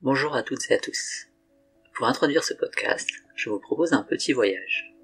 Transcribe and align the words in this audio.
Bonjour 0.00 0.36
à 0.36 0.44
toutes 0.44 0.70
et 0.70 0.74
à 0.74 0.78
tous. 0.78 1.26
Pour 1.92 2.06
introduire 2.06 2.44
ce 2.44 2.54
podcast, 2.54 3.10
je 3.34 3.50
vous 3.50 3.58
propose 3.58 3.92
un 3.92 4.04
petit 4.04 4.32
voyage. 4.32 4.94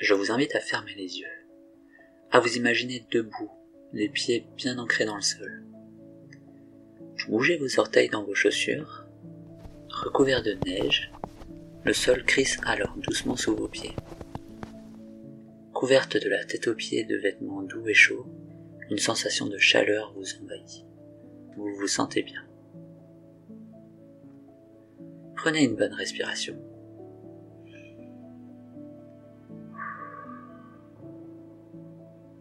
Je 0.00 0.14
vous 0.14 0.30
invite 0.30 0.54
à 0.54 0.60
fermer 0.60 0.94
les 0.94 1.18
yeux, 1.18 1.26
à 2.30 2.38
vous 2.38 2.56
imaginer 2.56 3.04
debout, 3.10 3.50
les 3.92 4.08
pieds 4.08 4.46
bien 4.56 4.78
ancrés 4.78 5.06
dans 5.06 5.16
le 5.16 5.22
sol. 5.22 5.64
Bougez 7.28 7.56
vos 7.56 7.80
orteils 7.80 8.10
dans 8.10 8.22
vos 8.22 8.36
chaussures, 8.36 9.06
recouverts 9.88 10.44
de 10.44 10.56
neige, 10.66 11.10
le 11.82 11.92
sol 11.92 12.24
crisse 12.24 12.58
alors 12.64 12.94
doucement 12.98 13.36
sous 13.36 13.56
vos 13.56 13.66
pieds. 13.66 13.96
Couverte 15.74 16.16
de 16.16 16.28
la 16.28 16.44
tête 16.44 16.68
aux 16.68 16.76
pieds 16.76 17.02
de 17.02 17.16
vêtements 17.16 17.62
doux 17.62 17.88
et 17.88 17.94
chauds, 17.94 18.28
une 18.88 18.98
sensation 18.98 19.46
de 19.46 19.58
chaleur 19.58 20.14
vous 20.14 20.36
envahit. 20.40 20.84
Vous 21.56 21.74
vous 21.74 21.88
sentez 21.88 22.22
bien. 22.22 22.40
Prenez 25.42 25.64
une 25.64 25.74
bonne 25.74 25.92
respiration. 25.94 26.54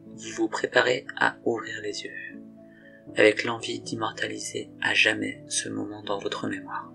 Vous 0.05 0.31
vous 0.35 0.47
préparez 0.47 1.07
à 1.17 1.35
ouvrir 1.43 1.81
les 1.81 2.03
yeux, 2.03 2.13
avec 3.15 3.43
l'envie 3.43 3.79
d'immortaliser 3.79 4.69
à 4.83 4.93
jamais 4.93 5.43
ce 5.47 5.67
moment 5.67 6.03
dans 6.03 6.19
votre 6.19 6.47
mémoire. 6.47 6.93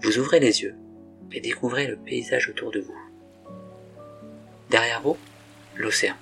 Vous 0.00 0.18
ouvrez 0.18 0.40
les 0.40 0.62
yeux 0.62 0.74
et 1.32 1.42
découvrez 1.42 1.86
le 1.86 1.98
paysage 1.98 2.48
autour 2.48 2.70
de 2.70 2.80
vous. 2.80 2.96
Derrière 4.70 5.02
vous, 5.02 5.18
l'océan. 5.76 6.16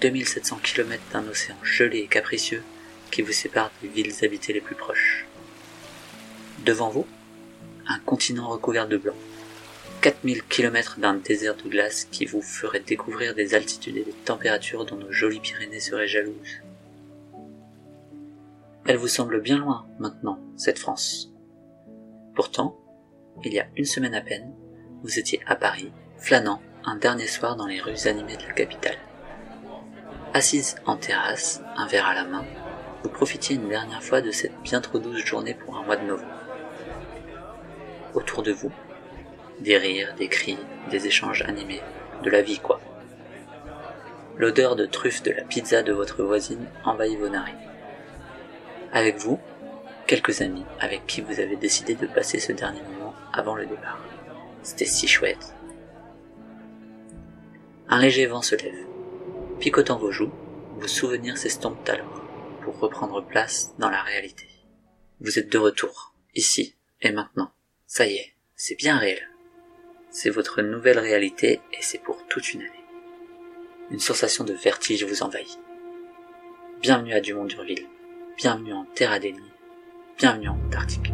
2700 0.00 0.58
km 0.64 1.00
d'un 1.12 1.28
océan 1.28 1.54
gelé 1.62 1.98
et 1.98 2.08
capricieux 2.08 2.64
qui 3.12 3.22
vous 3.22 3.30
sépare 3.30 3.70
des 3.82 3.88
villes 3.88 4.24
habitées 4.24 4.52
les 4.52 4.60
plus 4.60 4.74
proches. 4.74 5.28
Devant 6.64 6.90
vous, 6.90 7.06
un 7.88 7.98
continent 7.98 8.48
recouvert 8.48 8.88
de 8.88 8.96
blanc. 8.96 9.14
4000 10.00 10.44
km 10.44 10.98
d'un 10.98 11.14
désert 11.14 11.56
de 11.56 11.68
glace 11.68 12.06
qui 12.10 12.24
vous 12.24 12.40
ferait 12.40 12.80
découvrir 12.80 13.34
des 13.34 13.54
altitudes 13.54 13.98
et 13.98 14.04
des 14.04 14.12
températures 14.12 14.86
dont 14.86 14.96
nos 14.96 15.12
jolies 15.12 15.40
Pyrénées 15.40 15.80
seraient 15.80 16.08
jalouses. 16.08 16.62
Elle 18.86 18.96
vous 18.96 19.08
semble 19.08 19.42
bien 19.42 19.58
loin 19.58 19.86
maintenant, 19.98 20.38
cette 20.56 20.78
France. 20.78 21.30
Pourtant, 22.34 22.78
il 23.44 23.52
y 23.52 23.60
a 23.60 23.66
une 23.76 23.84
semaine 23.84 24.14
à 24.14 24.22
peine, 24.22 24.54
vous 25.02 25.18
étiez 25.18 25.40
à 25.46 25.54
Paris, 25.54 25.92
flânant 26.16 26.62
un 26.84 26.96
dernier 26.96 27.26
soir 27.26 27.56
dans 27.56 27.66
les 27.66 27.80
rues 27.80 28.06
animées 28.06 28.38
de 28.38 28.46
la 28.46 28.52
capitale. 28.52 28.98
Assise 30.32 30.76
en 30.86 30.96
terrasse, 30.96 31.60
un 31.76 31.86
verre 31.86 32.06
à 32.06 32.14
la 32.14 32.24
main, 32.24 32.44
vous 33.02 33.10
profitiez 33.10 33.56
une 33.56 33.68
dernière 33.68 34.02
fois 34.02 34.22
de 34.22 34.30
cette 34.30 34.58
bien 34.62 34.80
trop 34.80 34.98
douce 34.98 35.24
journée 35.24 35.54
pour 35.54 35.76
un 35.76 35.82
mois 35.82 35.96
de 35.96 36.06
novembre 36.06 36.39
autour 38.14 38.42
de 38.42 38.52
vous. 38.52 38.72
Des 39.60 39.76
rires, 39.76 40.14
des 40.16 40.28
cris, 40.28 40.58
des 40.90 41.06
échanges 41.06 41.42
animés, 41.42 41.82
de 42.22 42.30
la 42.30 42.42
vie 42.42 42.58
quoi. 42.58 42.80
L'odeur 44.36 44.76
de 44.76 44.86
truffe 44.86 45.22
de 45.22 45.32
la 45.32 45.42
pizza 45.42 45.82
de 45.82 45.92
votre 45.92 46.22
voisine 46.22 46.66
envahit 46.84 47.18
vos 47.18 47.28
narines. 47.28 47.54
Avec 48.92 49.18
vous, 49.18 49.38
quelques 50.06 50.40
amis 50.40 50.64
avec 50.80 51.06
qui 51.06 51.20
vous 51.20 51.40
avez 51.40 51.56
décidé 51.56 51.94
de 51.94 52.06
passer 52.06 52.40
ce 52.40 52.52
dernier 52.52 52.82
moment 52.82 53.14
avant 53.32 53.54
le 53.54 53.66
départ. 53.66 54.02
C'était 54.62 54.86
si 54.86 55.06
chouette. 55.06 55.54
Un 57.88 58.00
léger 58.00 58.26
vent 58.26 58.42
se 58.42 58.56
lève. 58.56 58.86
Picotant 59.58 59.98
vos 59.98 60.10
joues, 60.10 60.32
vos 60.78 60.88
souvenirs 60.88 61.36
s'estompent 61.36 61.88
alors, 61.88 62.22
pour 62.62 62.78
reprendre 62.78 63.24
place 63.24 63.74
dans 63.78 63.90
la 63.90 64.02
réalité. 64.02 64.48
Vous 65.20 65.38
êtes 65.38 65.52
de 65.52 65.58
retour, 65.58 66.14
ici 66.34 66.76
et 67.02 67.12
maintenant. 67.12 67.50
Ça 67.92 68.06
y 68.06 68.14
est, 68.14 68.34
c'est 68.54 68.76
bien 68.76 68.98
réel. 68.98 69.18
C'est 70.10 70.30
votre 70.30 70.62
nouvelle 70.62 71.00
réalité 71.00 71.60
et 71.72 71.82
c'est 71.82 71.98
pour 71.98 72.24
toute 72.28 72.54
une 72.54 72.60
année. 72.60 72.84
Une 73.90 73.98
sensation 73.98 74.44
de 74.44 74.52
vertige 74.52 75.02
vous 75.02 75.24
envahit. 75.24 75.58
Bienvenue 76.80 77.14
à 77.14 77.20
Dumont-Durville. 77.20 77.88
Bienvenue 78.36 78.74
en 78.74 78.84
Terre 78.94 79.10
Adélie. 79.10 79.40
Bienvenue 80.18 80.50
en 80.50 80.58
Antarctique. 80.68 81.12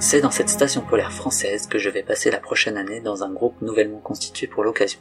C'est 0.00 0.20
dans 0.20 0.32
cette 0.32 0.48
station 0.48 0.80
polaire 0.80 1.12
française 1.12 1.68
que 1.68 1.78
je 1.78 1.90
vais 1.90 2.02
passer 2.02 2.32
la 2.32 2.40
prochaine 2.40 2.76
année 2.76 3.00
dans 3.00 3.22
un 3.22 3.30
groupe 3.30 3.62
nouvellement 3.62 4.00
constitué 4.00 4.48
pour 4.48 4.64
l'occasion. 4.64 4.98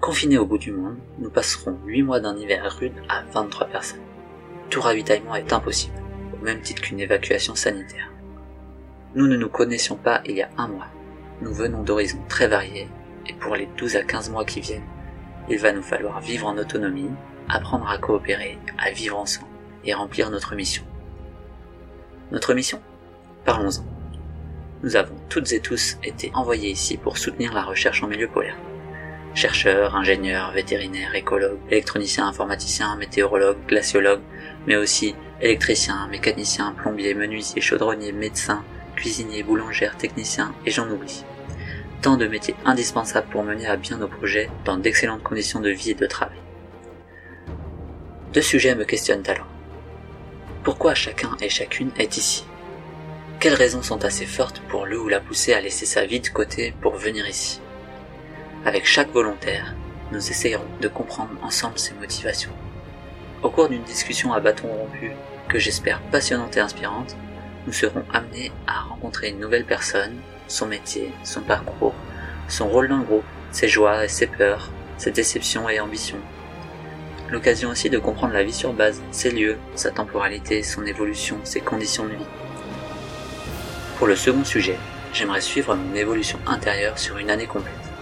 Confinés 0.00 0.38
au 0.38 0.46
bout 0.46 0.58
du 0.58 0.70
monde, 0.70 0.98
nous 1.18 1.30
passerons 1.30 1.80
8 1.84 2.02
mois 2.04 2.20
d'un 2.20 2.36
hiver 2.36 2.72
rude 2.78 2.94
à 3.08 3.24
23 3.24 3.66
personnes 3.66 4.13
tout 4.70 4.80
ravitaillement 4.80 5.34
est 5.34 5.52
impossible, 5.52 6.02
au 6.34 6.44
même 6.44 6.60
titre 6.60 6.82
qu'une 6.82 7.00
évacuation 7.00 7.54
sanitaire. 7.54 8.10
Nous 9.14 9.26
ne 9.26 9.36
nous 9.36 9.48
connaissions 9.48 9.96
pas 9.96 10.22
il 10.24 10.36
y 10.36 10.42
a 10.42 10.50
un 10.58 10.68
mois. 10.68 10.88
Nous 11.40 11.52
venons 11.52 11.82
d'horizons 11.82 12.22
très 12.28 12.48
variés, 12.48 12.88
et 13.28 13.32
pour 13.34 13.56
les 13.56 13.68
12 13.76 13.96
à 13.96 14.02
15 14.02 14.30
mois 14.30 14.44
qui 14.44 14.60
viennent, 14.60 14.86
il 15.48 15.58
va 15.58 15.72
nous 15.72 15.82
falloir 15.82 16.20
vivre 16.20 16.46
en 16.46 16.58
autonomie, 16.58 17.10
apprendre 17.48 17.88
à 17.88 17.98
coopérer, 17.98 18.58
à 18.78 18.90
vivre 18.90 19.18
ensemble, 19.18 19.48
et 19.84 19.94
remplir 19.94 20.30
notre 20.30 20.54
mission. 20.54 20.84
Notre 22.32 22.54
mission? 22.54 22.80
Parlons-en. 23.44 23.84
Nous 24.82 24.96
avons 24.96 25.16
toutes 25.28 25.52
et 25.52 25.60
tous 25.60 25.98
été 26.02 26.30
envoyés 26.34 26.70
ici 26.70 26.96
pour 26.96 27.18
soutenir 27.18 27.52
la 27.52 27.62
recherche 27.62 28.02
en 28.02 28.06
milieu 28.06 28.28
polaire 28.28 28.56
chercheurs, 29.34 29.96
ingénieurs, 29.96 30.52
vétérinaires, 30.52 31.14
écologues, 31.14 31.58
électroniciens, 31.70 32.28
informaticiens, 32.28 32.96
météorologues, 32.96 33.66
glaciologues, 33.66 34.22
mais 34.66 34.76
aussi 34.76 35.14
électriciens, 35.40 36.06
mécaniciens, 36.08 36.72
plombiers, 36.76 37.14
menuisiers, 37.14 37.60
chaudronniers, 37.60 38.12
médecins, 38.12 38.64
cuisiniers, 38.96 39.42
boulangères, 39.42 39.96
techniciens, 39.96 40.54
et 40.64 40.70
j'en 40.70 40.88
oublie. 40.88 41.24
Tant 42.00 42.16
de 42.16 42.26
métiers 42.26 42.54
indispensables 42.64 43.28
pour 43.28 43.42
mener 43.42 43.66
à 43.66 43.76
bien 43.76 43.98
nos 43.98 44.08
projets 44.08 44.50
dans 44.64 44.76
d'excellentes 44.76 45.22
conditions 45.22 45.60
de 45.60 45.70
vie 45.70 45.90
et 45.90 45.94
de 45.94 46.06
travail. 46.06 46.38
Deux 48.32 48.42
sujets 48.42 48.74
me 48.74 48.84
questionnent 48.84 49.26
alors. 49.26 49.46
Pourquoi 50.62 50.94
chacun 50.94 51.36
et 51.40 51.48
chacune 51.48 51.90
est 51.98 52.16
ici? 52.16 52.46
Quelles 53.40 53.54
raisons 53.54 53.82
sont 53.82 54.04
assez 54.04 54.26
fortes 54.26 54.62
pour 54.68 54.86
le 54.86 54.98
ou 54.98 55.08
la 55.08 55.20
pousser 55.20 55.52
à 55.52 55.60
laisser 55.60 55.86
sa 55.86 56.06
vie 56.06 56.20
de 56.20 56.28
côté 56.28 56.74
pour 56.80 56.94
venir 56.94 57.28
ici? 57.28 57.60
Avec 58.64 58.86
chaque 58.86 59.12
volontaire, 59.12 59.74
nous 60.10 60.30
essayerons 60.30 60.64
de 60.80 60.88
comprendre 60.88 61.32
ensemble 61.42 61.78
ses 61.78 61.94
motivations. 61.94 62.52
Au 63.42 63.50
cours 63.50 63.68
d'une 63.68 63.82
discussion 63.82 64.32
à 64.32 64.40
bâton 64.40 64.68
rompu, 64.68 65.12
que 65.48 65.58
j'espère 65.58 66.00
passionnante 66.00 66.56
et 66.56 66.60
inspirante, 66.60 67.14
nous 67.66 67.74
serons 67.74 68.04
amenés 68.12 68.52
à 68.66 68.80
rencontrer 68.80 69.30
une 69.30 69.40
nouvelle 69.40 69.66
personne, 69.66 70.16
son 70.48 70.66
métier, 70.66 71.12
son 71.24 71.42
parcours, 71.42 71.94
son 72.48 72.68
rôle 72.68 72.88
dans 72.88 72.98
le 72.98 73.04
groupe, 73.04 73.24
ses 73.52 73.68
joies 73.68 74.04
et 74.04 74.08
ses 74.08 74.26
peurs, 74.26 74.70
ses 74.96 75.10
déceptions 75.10 75.68
et 75.68 75.80
ambitions. 75.80 76.20
L'occasion 77.30 77.68
aussi 77.68 77.90
de 77.90 77.98
comprendre 77.98 78.32
la 78.32 78.44
vie 78.44 78.52
sur 78.52 78.72
base, 78.72 79.02
ses 79.10 79.30
lieux, 79.30 79.58
sa 79.74 79.90
temporalité, 79.90 80.62
son 80.62 80.86
évolution, 80.86 81.38
ses 81.44 81.60
conditions 81.60 82.04
de 82.04 82.10
vie. 82.10 82.30
Pour 83.98 84.06
le 84.06 84.16
second 84.16 84.44
sujet, 84.44 84.78
j'aimerais 85.12 85.40
suivre 85.42 85.74
mon 85.74 85.94
évolution 85.94 86.38
intérieure 86.46 86.98
sur 86.98 87.18
une 87.18 87.30
année 87.30 87.46
complète 87.46 87.93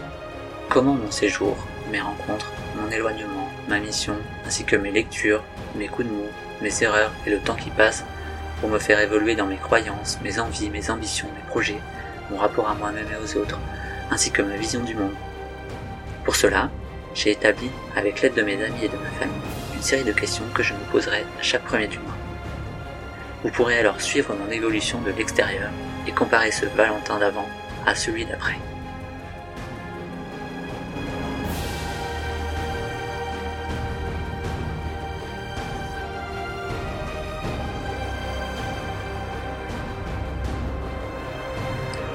comment 0.72 0.94
mon 0.94 1.10
séjour, 1.10 1.54
mes 1.90 2.00
rencontres, 2.00 2.50
mon 2.76 2.90
éloignement, 2.90 3.46
ma 3.68 3.78
mission, 3.78 4.14
ainsi 4.46 4.64
que 4.64 4.74
mes 4.74 4.90
lectures, 4.90 5.42
mes 5.74 5.86
coups 5.86 6.08
de 6.08 6.14
mots, 6.14 6.30
mes 6.62 6.82
erreurs 6.82 7.12
et 7.26 7.30
le 7.30 7.40
temps 7.40 7.56
qui 7.56 7.68
passe 7.68 8.04
pour 8.58 8.70
me 8.70 8.78
faire 8.78 8.98
évoluer 8.98 9.34
dans 9.34 9.44
mes 9.44 9.58
croyances, 9.58 10.18
mes 10.22 10.38
envies, 10.38 10.70
mes 10.70 10.88
ambitions, 10.88 11.28
mes 11.36 11.46
projets, 11.50 11.80
mon 12.30 12.38
rapport 12.38 12.70
à 12.70 12.74
moi-même 12.74 13.06
et 13.12 13.22
aux 13.22 13.36
autres, 13.38 13.58
ainsi 14.10 14.30
que 14.30 14.40
ma 14.40 14.56
vision 14.56 14.82
du 14.82 14.94
monde. 14.94 15.12
Pour 16.24 16.36
cela, 16.36 16.70
j'ai 17.14 17.32
établi, 17.32 17.70
avec 17.94 18.22
l'aide 18.22 18.34
de 18.34 18.42
mes 18.42 18.64
amis 18.64 18.84
et 18.84 18.88
de 18.88 18.96
ma 18.96 19.10
famille, 19.18 19.42
une 19.74 19.82
série 19.82 20.04
de 20.04 20.12
questions 20.12 20.44
que 20.54 20.62
je 20.62 20.72
me 20.72 20.90
poserai 20.90 21.26
à 21.38 21.42
chaque 21.42 21.64
premier 21.64 21.88
du 21.88 21.98
mois. 21.98 22.16
Vous 23.44 23.50
pourrez 23.50 23.78
alors 23.78 24.00
suivre 24.00 24.34
mon 24.34 24.50
évolution 24.50 25.02
de 25.02 25.10
l'extérieur 25.10 25.68
et 26.06 26.12
comparer 26.12 26.50
ce 26.50 26.64
Valentin 26.64 27.18
d'avant 27.18 27.48
à 27.84 27.94
celui 27.94 28.24
d'après. 28.24 28.56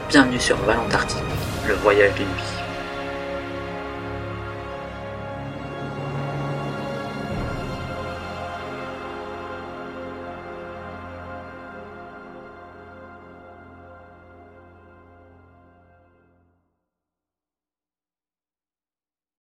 Bienvenue 0.10 0.40
sur 0.40 0.56
Valentartique, 0.60 1.22
le 1.68 1.74
voyage 1.74 2.14
d'une 2.16 2.28
vie. 2.28 2.67